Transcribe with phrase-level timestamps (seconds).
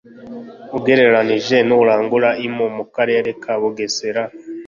[0.77, 4.23] ugereranije n'urangura impu mu Karere ka Bugesera